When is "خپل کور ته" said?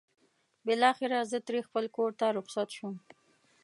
1.67-2.25